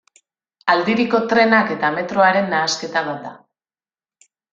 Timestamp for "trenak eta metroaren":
1.33-2.49